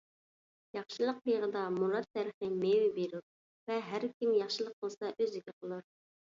[0.75, 3.21] ياخشىلىق بېغىدا مۇراد دەرىخى مېۋە بېرۇر
[3.73, 5.87] ۋە ھەر كىم ياخشىلىق قىلسا ئۆزىگە قىلۇر.